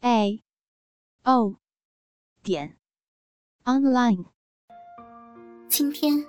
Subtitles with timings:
[0.00, 0.40] a
[1.24, 1.56] o
[2.44, 2.76] 点
[3.64, 4.26] online。
[5.68, 6.24] 今天，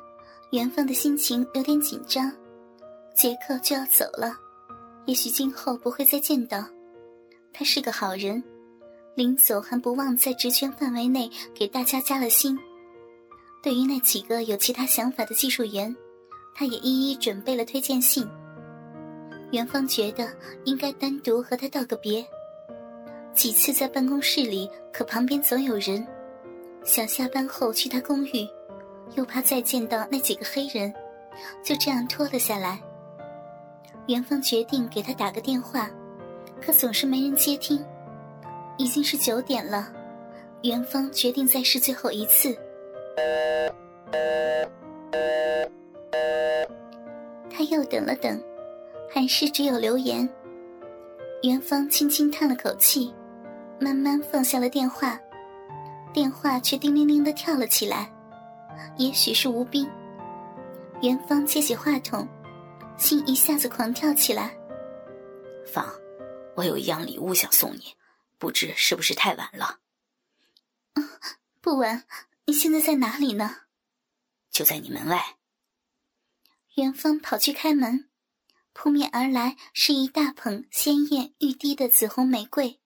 [0.52, 2.32] 元芳的心情有点紧张。
[3.16, 4.36] 杰克就要走了，
[5.06, 6.66] 也许今后不会再见到。
[7.54, 8.44] 他是个好人，
[9.16, 12.58] 临走还不忘在职权范围内给大家加了薪。
[13.62, 15.96] 对于那几个有其他想法的技术员，
[16.56, 18.28] 他也一一准备了推荐信。
[19.52, 22.26] 元芳觉得应该单独和他道个别。
[23.40, 26.06] 几次在办公室里，可旁边总有人，
[26.84, 28.46] 想下班后去他公寓，
[29.16, 30.94] 又怕再见到那几个黑人，
[31.64, 32.78] 就这样拖了下来。
[34.08, 35.90] 元芳决定给他打个电话，
[36.62, 37.82] 可总是没人接听。
[38.78, 39.90] 已经是九点了，
[40.64, 42.54] 元芳决定再试最后一次。
[47.50, 48.38] 他又等了等，
[49.10, 50.28] 还是只有留言。
[51.44, 53.14] 元芳轻轻叹了口气。
[53.80, 55.20] 慢慢放下了电话，
[56.14, 58.12] 电话却叮铃铃的跳了起来。
[58.98, 59.90] 也许是吴斌。
[61.02, 62.28] 元芳接起话筒，
[62.98, 64.54] 心一下子狂跳起来。
[65.66, 65.86] 芳，
[66.56, 67.96] 我有一样礼物想送你，
[68.38, 69.80] 不知是不是太晚了？
[71.62, 72.04] 不晚。
[72.46, 73.58] 你现在在哪里呢？
[74.50, 75.38] 就在你门外。
[76.76, 78.10] 元芳跑去开门，
[78.74, 82.79] 扑面而来是一大捧鲜艳欲滴的紫红玫瑰。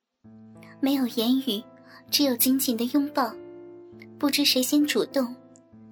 [0.84, 1.64] 没有言语，
[2.12, 3.34] 只有紧紧的拥抱。
[4.20, 5.34] 不知谁先主动，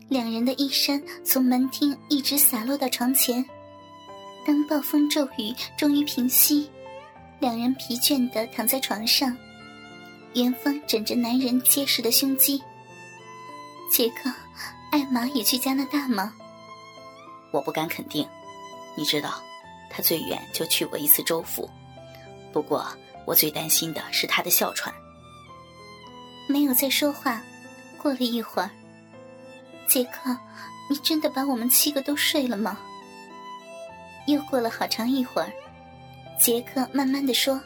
[0.10, 3.42] 两人的衣衫从门厅一直洒落到床前。
[4.46, 6.70] 当暴风骤雨终于平息，
[7.40, 9.34] 两人疲倦地躺在床上，
[10.34, 12.62] 元芳枕着男人结实的胸肌。
[13.90, 14.30] 杰克，
[14.92, 16.34] 艾玛也去加拿大吗？
[17.54, 18.28] 我不敢肯定。
[18.98, 19.42] 你知道，
[19.90, 21.70] 他最远就去过一次州府。
[22.52, 22.86] 不过。
[23.32, 24.94] 我最担心的是他的哮喘。
[26.48, 27.42] 没有再说话。
[27.98, 28.70] 过了一会儿，
[29.88, 30.36] 杰克，
[30.90, 32.78] 你真的把我们七个都睡了吗？
[34.28, 35.50] 又过了好长一会儿，
[36.38, 37.62] 杰克慢慢的说：“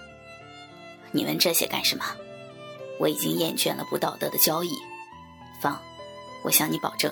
[1.12, 2.06] 你问这些干什么？
[3.00, 4.70] 我已经厌倦了不道德的交易。
[5.62, 5.82] 方，
[6.44, 7.12] 我向你保证，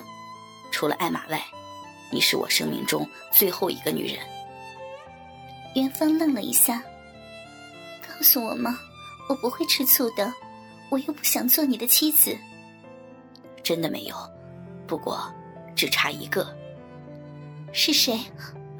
[0.70, 1.42] 除了艾玛外，
[2.12, 4.18] 你是我生命中最后一个女人。”
[5.74, 6.80] 元芳愣了一下。
[8.24, 8.80] 告诉我吗？
[9.28, 10.32] 我不会吃醋的，
[10.88, 12.34] 我又不想做你的妻子。
[13.62, 14.16] 真的没有，
[14.86, 15.30] 不过
[15.76, 16.56] 只差一个。
[17.70, 18.18] 是谁？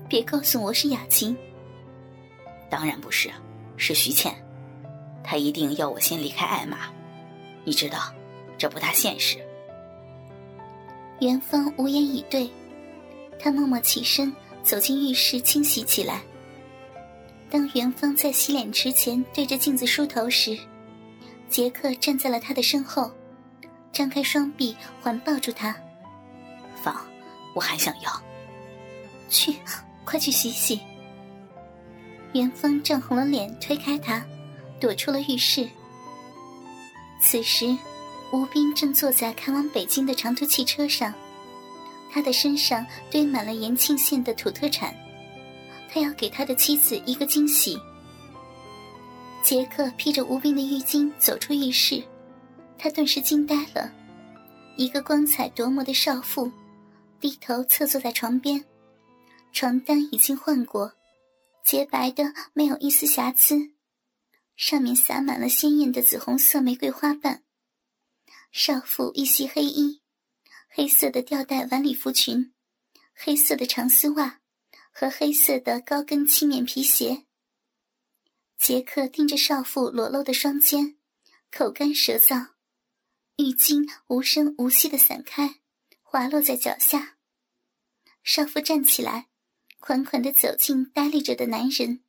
[0.08, 1.36] 别告诉我是雅琴。
[2.70, 3.30] 当然不是，
[3.76, 4.34] 是徐倩。
[5.22, 6.88] 她一定要我先离开艾玛，
[7.66, 8.14] 你知道，
[8.56, 9.36] 这不大现实。
[11.20, 12.50] 元芳无言以对，
[13.38, 16.22] 他默默起身走进浴室清洗起来。
[17.54, 20.58] 当元芳在洗脸池前对着镜子梳头时，
[21.48, 23.08] 杰克站在了他的身后，
[23.92, 25.72] 张开双臂环抱住他。
[26.82, 26.92] 芳，
[27.54, 28.10] 我还想要。
[29.30, 29.54] 去，
[30.04, 30.80] 快去洗洗。
[32.32, 34.26] 元芳涨红了脸，推开他，
[34.80, 35.68] 躲出了浴室。
[37.22, 37.66] 此时，
[38.32, 41.14] 吴斌正坐在开往北京的长途汽车上，
[42.12, 44.92] 他的身上堆满了延庆县的土特产。
[45.94, 47.78] 他要给他的妻子一个惊喜。
[49.44, 52.02] 杰克披着无边的浴巾走出浴室，
[52.76, 53.92] 他顿时惊呆了。
[54.76, 56.50] 一个光彩夺目的少妇，
[57.20, 58.64] 低头侧坐在床边，
[59.52, 60.92] 床单已经换过，
[61.64, 62.24] 洁白的
[62.54, 63.54] 没有一丝瑕疵，
[64.56, 67.44] 上面洒满了鲜艳的紫红色玫瑰花瓣。
[68.50, 70.02] 少妇一袭黑衣，
[70.68, 72.52] 黑色的吊带晚礼服裙，
[73.14, 74.40] 黑色的长丝袜。
[74.96, 77.24] 和黑色的高跟漆面皮鞋。
[78.56, 80.96] 杰克盯着少妇裸露的双肩，
[81.50, 82.50] 口干舌燥，
[83.36, 85.56] 浴巾无声无息的散开，
[86.00, 87.16] 滑落在脚下。
[88.22, 89.26] 少妇站起来，
[89.80, 92.04] 款款的走近呆立着的男人，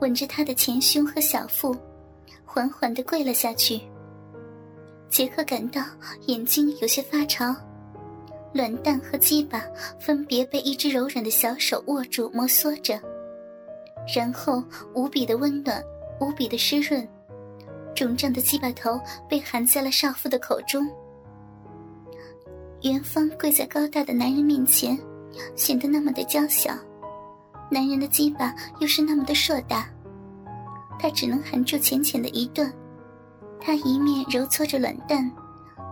[0.00, 1.76] 吻着他的前胸和小腹，
[2.46, 3.78] 缓缓的跪了下去。
[5.10, 5.84] 杰克感到
[6.26, 7.54] 眼睛有些发潮。
[8.56, 9.62] 卵蛋和鸡巴
[10.00, 12.98] 分别被一只柔软的小手握住，摩挲着，
[14.16, 14.64] 然后
[14.94, 15.82] 无比的温暖，
[16.20, 17.06] 无比的湿润，
[17.94, 18.98] 肿胀的鸡巴头
[19.28, 20.88] 被含在了少妇的口中。
[22.80, 24.98] 元芳跪在高大的男人面前，
[25.54, 26.72] 显得那么的娇小，
[27.70, 29.86] 男人的鸡巴又是那么的硕大，
[30.98, 32.72] 她只能含住浅浅的一段。
[33.60, 35.30] 他一面揉搓着卵蛋，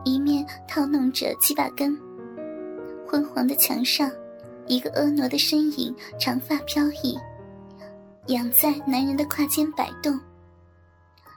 [0.04, 1.98] 一面套弄着鸡巴根。
[3.14, 4.10] 昏黄的墙上，
[4.66, 7.16] 一个婀娜的身影，长发飘逸，
[8.26, 10.18] 仰在男人的胯间摆动。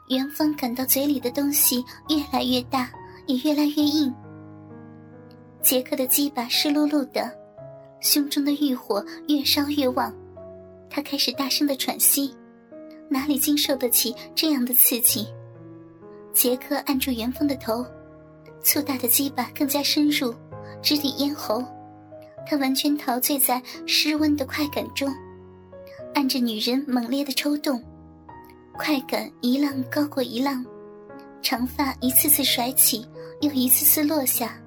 [0.08, 2.90] 元芳感到嘴里的东西越来越大，
[3.28, 4.12] 也越来越硬。
[5.62, 7.32] 杰克的鸡巴湿漉漉的，
[8.00, 10.12] 胸中的欲火越烧越旺，
[10.90, 12.36] 他开始大声的喘息，
[13.08, 15.28] 哪里经受得起这样的刺激？
[16.34, 17.86] 杰克按住元芳的头，
[18.64, 20.34] 粗大的鸡巴更加深入，
[20.82, 21.64] 直抵咽喉。
[22.46, 25.14] 他完全陶醉在湿温的快感中，
[26.14, 27.84] 按着女人猛烈的抽动，
[28.78, 30.66] 快感一浪高过一浪，
[31.42, 33.06] 长发一次次甩起，
[33.42, 34.58] 又一次次落下，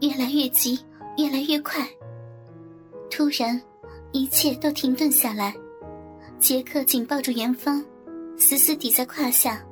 [0.00, 0.78] 越来越急，
[1.18, 1.86] 越来越快。
[3.10, 3.60] 突然，
[4.12, 5.54] 一切都停顿下来。
[6.38, 7.84] 杰克紧抱住元芳，
[8.38, 9.62] 死死抵在胯下。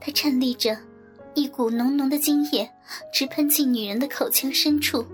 [0.00, 0.76] 他颤栗着，
[1.34, 2.68] 一股浓浓的精液
[3.12, 5.04] 直喷进女人的口腔深处。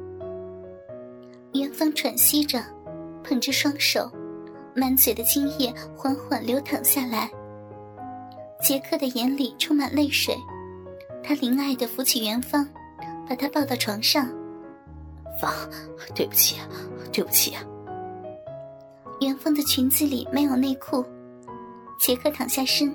[1.75, 2.63] 元芳喘息着，
[3.25, 4.09] 捧着双手，
[4.77, 7.29] 满嘴的精液缓缓流淌下来。
[8.63, 10.37] 杰克的眼里充满泪水，
[11.21, 12.65] 他怜爱的扶起元芳，
[13.29, 14.29] 把她抱到床上。
[15.41, 15.53] 芳，
[16.15, 16.61] 对不起，
[17.11, 17.57] 对不起。
[19.21, 21.05] 元芳的裙子里没有内裤，
[21.99, 22.95] 杰克躺下身。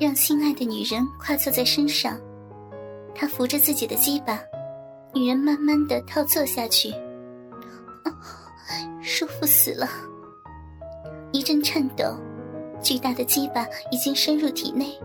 [0.00, 2.18] 让心爱的女人跨坐在身上，
[3.14, 4.40] 他扶着自己的鸡巴，
[5.12, 6.90] 女人慢慢的套坐下去，
[9.02, 9.88] 舒服死了。
[11.32, 12.16] 一阵颤抖，
[12.82, 14.98] 巨大的鸡巴已经深入体内，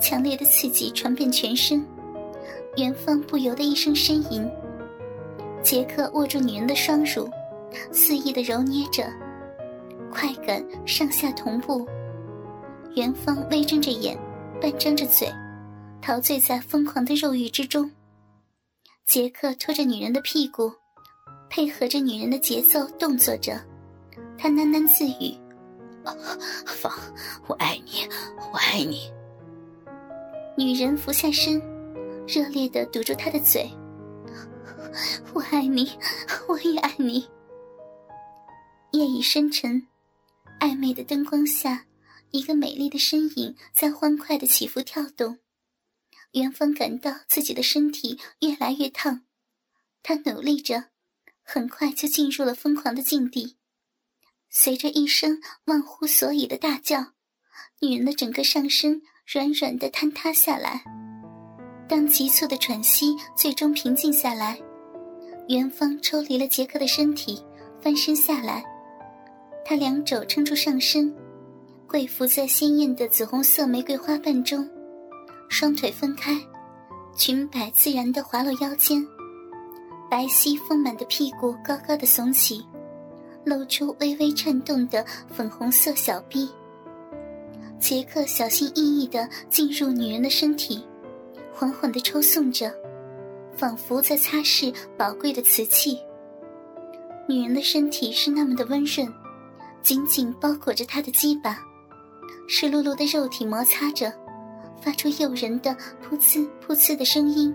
[0.00, 1.84] 强烈的刺激传遍全身，
[2.76, 4.50] 元芳不由得一声呻吟。
[5.62, 7.28] 杰克握住女人的双乳，
[7.90, 9.10] 肆意的揉捏着，
[10.12, 11.88] 快感上下同步。
[12.94, 14.16] 元芳微睁着眼，
[14.60, 15.32] 半张着嘴，
[16.02, 17.90] 陶醉在疯狂的肉欲之中。
[19.06, 20.70] 杰克拖着女人的屁股，
[21.54, 23.64] 配合着女人的节奏动作着，
[24.36, 25.38] 他喃喃自语
[26.66, 26.92] ：“芳，
[27.46, 28.08] 我爱你，
[28.52, 29.08] 我爱你。”
[30.58, 31.62] 女人俯下身，
[32.26, 33.70] 热烈的堵住他的嘴
[35.32, 35.92] ：“我爱你，
[36.48, 37.24] 我也爱你。”
[38.90, 39.86] 夜已深沉，
[40.58, 41.84] 暧昧的灯光下。
[42.32, 45.38] 一个美丽的身影在欢快的起伏跳动，
[46.32, 49.22] 元芳感到自己的身体越来越烫，
[50.02, 50.86] 她努力着，
[51.44, 53.56] 很快就进入了疯狂的境地。
[54.50, 57.12] 随着一声忘乎所以的大叫，
[57.80, 60.82] 女人的整个上身软软的坍塌下来。
[61.88, 64.58] 当急促的喘息最终平静下来，
[65.48, 67.44] 元芳抽离了杰克的身体，
[67.82, 68.64] 翻身下来，
[69.66, 71.14] 他两肘撑住上身。
[71.86, 74.68] 跪伏在鲜艳的紫红色玫瑰花瓣中，
[75.48, 76.36] 双腿分开，
[77.16, 79.06] 裙摆自然的滑落腰间，
[80.14, 82.64] 白皙丰满的屁股高高的耸起，
[83.42, 86.48] 露出微微颤动的粉红色小臂。
[87.80, 90.86] 杰克小心翼翼的进入女人的身体，
[91.52, 92.72] 缓缓的抽送着，
[93.56, 95.98] 仿佛在擦拭宝贵的瓷器。
[97.28, 99.12] 女人的身体是那么的温润，
[99.82, 101.58] 紧紧包裹着他的鸡巴。
[102.46, 104.12] 湿漉漉的肉体摩擦着，
[104.80, 107.52] 发出诱人的噗呲噗呲的声音。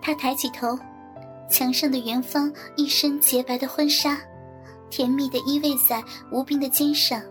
[0.00, 0.78] 他抬起头，
[1.48, 4.20] 墙上的元芳一身洁白的婚纱，
[4.90, 7.22] 甜蜜的依偎在吴斌的肩上，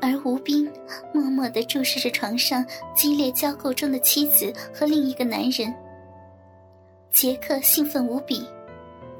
[0.00, 0.70] 而吴斌
[1.14, 2.64] 默默地注视着床上
[2.94, 5.72] 激烈交媾中的妻子和另一个男人。
[7.10, 8.46] 杰克兴奋无比，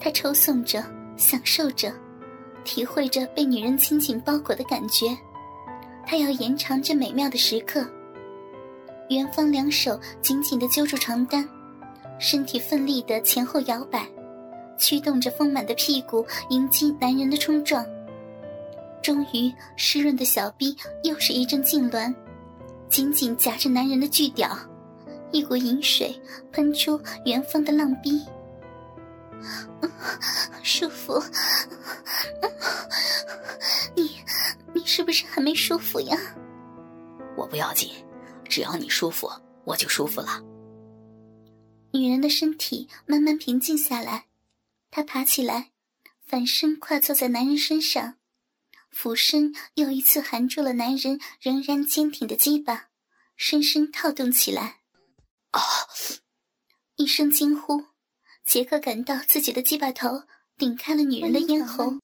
[0.01, 0.83] 他抽送着，
[1.17, 1.93] 享受着，
[2.65, 5.17] 体会着被女人紧紧包裹的感觉。
[6.07, 7.87] 他要延长这美妙的时刻。
[9.09, 11.47] 元芳两手紧紧地揪住床单，
[12.23, 14.07] 身体奋力的前后摇摆，
[14.79, 17.85] 驱动着丰满的屁股迎击男人的冲撞。
[19.03, 22.15] 终于，湿润的小臂又是一阵痉挛，
[22.89, 24.57] 紧紧夹着男人的巨屌，
[25.33, 26.15] 一股淫水
[26.53, 28.23] 喷出元芳的浪逼，
[30.63, 31.21] 舒服。
[33.97, 34.13] 你。
[34.75, 36.17] 你是不是还没舒服呀？
[37.37, 37.91] 我不要紧，
[38.49, 39.29] 只要你舒服，
[39.65, 40.41] 我就舒服了。
[41.93, 44.27] 女人的身体慢慢平静下来，
[44.91, 45.71] 她爬起来，
[46.27, 48.17] 反身跨坐在男人身上，
[48.91, 52.89] 俯身又一次含住了男人仍然坚挺的鸡巴，
[53.37, 54.81] 深深套动起来。
[55.51, 55.61] 啊！
[56.97, 57.85] 一声惊呼，
[58.45, 60.23] 杰克感到自己的鸡巴头
[60.57, 61.99] 顶开了女人的咽喉。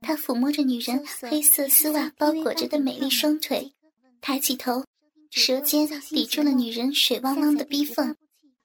[0.00, 3.72] 他抚摸着女人黑色丝袜包裹着的美丽双腿，
[4.20, 4.84] 抬起头，
[5.30, 8.16] 舌尖抵住了女人水汪汪的逼缝，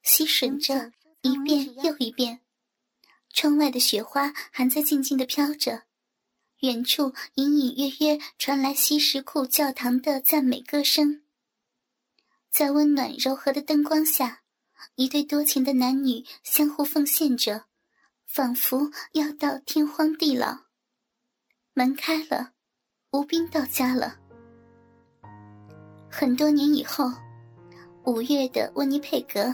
[0.06, 2.40] 吸吮着一遍又一遍。
[3.34, 5.84] 窗外的雪花还在静静的飘着，
[6.62, 11.24] 远处隐隐约约传来西什库教堂的赞美歌声。
[12.50, 14.44] 在温暖柔和的灯光下，
[14.96, 17.66] 一对多情的男女相互奉献着，
[18.26, 20.60] 仿佛要到天荒地老。
[21.74, 22.54] 门开了，
[23.12, 24.18] 吴斌到家了。
[26.10, 27.12] 很多年以后，
[28.06, 29.54] 五月的温尼佩格，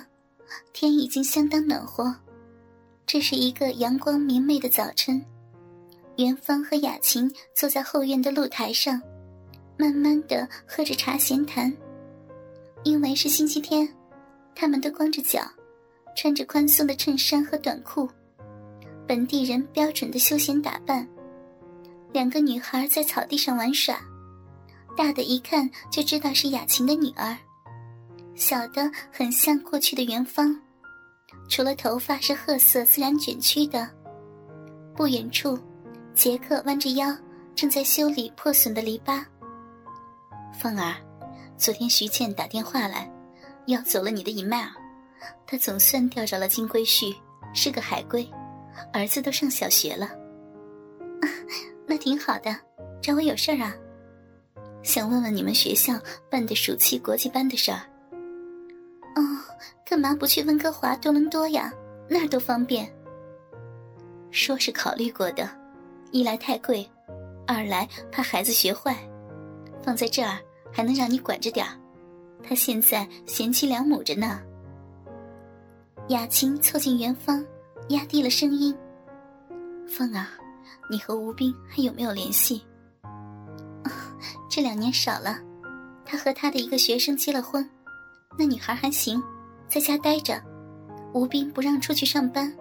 [0.73, 2.15] 天已经相当暖和。
[3.05, 5.23] 这是一个阳光明媚的早晨，
[6.17, 9.01] 元芳和雅琴坐在后院的露台上，
[9.77, 11.71] 慢慢的喝着茶闲谈。
[12.83, 13.87] 因为是星期天，
[14.55, 15.41] 他们都光着脚，
[16.15, 18.09] 穿着宽松的衬衫和短裤，
[19.07, 21.07] 本地人标准的休闲打扮。
[22.13, 23.99] 两个女孩在草地上玩耍，
[24.97, 27.37] 大的一看就知道是雅琴的女儿，
[28.41, 30.59] 小的很像过去的元芳，
[31.47, 33.87] 除了头发是褐色自然卷曲的。
[34.95, 35.55] 不远处，
[36.15, 37.15] 杰克弯着腰
[37.53, 39.23] 正在修理破损的篱笆。
[40.59, 40.95] 凤儿，
[41.55, 43.07] 昨天徐倩打电话来，
[43.67, 44.71] 要走了你的一脉儿，
[45.45, 47.15] 她总算钓着了金龟婿，
[47.53, 48.27] 是个海龟，
[48.91, 50.09] 儿子都上小学了。
[51.85, 52.57] 那挺好的，
[53.03, 53.71] 找我有事儿啊？
[54.81, 55.93] 想问问你们学校
[56.27, 57.79] 办的暑期国际班的事儿。
[59.15, 59.21] 哦，
[59.85, 61.71] 干嘛不去温哥华、多伦多呀？
[62.07, 62.91] 那儿都方便。
[64.31, 65.49] 说是考虑过的，
[66.11, 66.89] 一来太贵，
[67.45, 68.95] 二来怕孩子学坏。
[69.83, 70.37] 放在这儿
[70.71, 71.71] 还能让你管着点儿。
[72.43, 74.41] 他现在贤妻良母着呢。
[76.09, 77.45] 雅琴凑近元芳，
[77.89, 78.75] 压低了声音
[79.87, 80.25] ：“芳儿。”
[80.89, 82.61] 你和吴斌还有没有联系？
[84.49, 85.39] 这两年少了，
[86.05, 87.69] 他和他的一个学生结了婚，
[88.37, 89.21] 那女孩还行，
[89.69, 90.41] 在家待着。
[91.13, 92.51] 吴斌不让出去上班，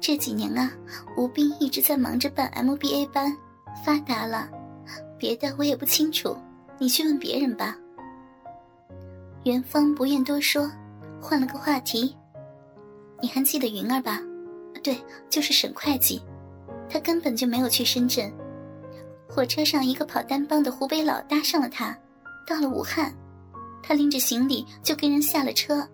[0.00, 0.72] 这几年啊，
[1.16, 3.36] 吴斌一直在忙着办 MBA 班，
[3.84, 4.48] 发达了。
[5.18, 6.36] 别的我也不清楚，
[6.78, 7.76] 你去问别人吧。
[9.44, 10.70] 元芳不愿多说，
[11.20, 12.16] 换了个话题。
[13.20, 14.20] 你还记得云儿吧？
[14.82, 14.96] 对，
[15.30, 16.22] 就是沈会计。
[16.88, 18.32] 他根本就没有去深圳，
[19.28, 21.96] 火车上一个跑单帮的湖北佬搭上了他，
[22.46, 23.14] 到了武汉，
[23.86, 25.86] 他拎着行李就跟人下了车，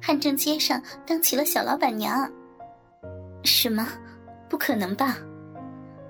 [0.00, 2.30] 汉正街上当起了小老板娘。
[3.44, 3.86] 什么？
[4.48, 5.18] 不可能吧？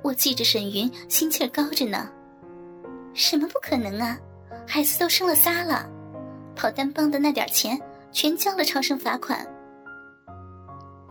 [0.02, 2.08] 我记着沈云心气儿高着呢。
[3.12, 4.16] 什么不可能啊？
[4.68, 5.88] 孩子都生了仨了，
[6.54, 7.80] 跑单帮的那点钱
[8.12, 9.44] 全交了超生罚款。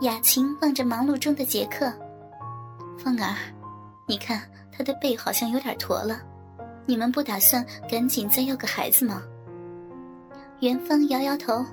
[0.01, 1.91] 雅琴望着忙碌中的杰克。
[2.97, 3.35] 凤儿，
[4.07, 4.41] 你看
[4.71, 6.21] 他的背好像有点驼了，
[6.85, 9.21] 你们不打算赶紧再要个孩子吗？
[10.65, 11.63] 元芳摇摇头。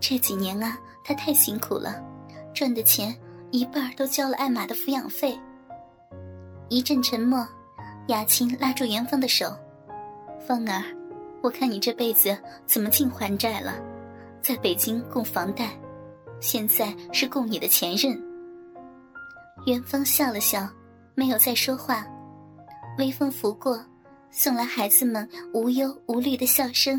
[0.00, 2.02] 这几年啊，他太辛苦了，
[2.54, 3.14] 赚的钱
[3.50, 5.38] 一半都交了艾玛的抚养费。
[6.70, 7.46] 一阵沉默，
[8.06, 9.54] 雅琴拉住元芳的手
[10.40, 10.82] ：“芳儿，
[11.42, 12.34] 我看你这辈子
[12.64, 13.74] 怎么净还债了？
[14.40, 15.68] 在北京供房贷，
[16.40, 18.18] 现在是供你的前任。”
[19.66, 20.66] 元芳笑了笑，
[21.14, 22.06] 没有再说话。
[22.96, 23.78] 微风拂过，
[24.30, 26.98] 送来孩子们无忧无虑的笑声。